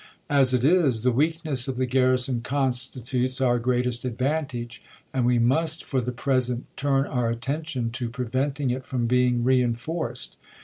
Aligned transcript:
As 0.31 0.51
it 0.51 0.65
is, 0.65 1.03
the 1.03 1.11
weakness 1.11 1.67
of 1.67 1.77
the 1.77 1.85
garrison 1.85 2.41
constitutes 2.41 3.39
our 3.39 3.59
greatest 3.59 4.03
advantage, 4.03 4.81
and 5.13 5.27
we 5.27 5.37
must 5.37 5.83
for 5.83 6.01
the 6.01 6.11
present 6.11 6.65
turn 6.75 7.05
our 7.05 7.29
attention 7.29 7.91
to 7.91 8.09
preventing 8.09 8.71
it 8.71 8.83
from 8.83 9.05
being 9.05 9.43
reenforced. 9.43 10.37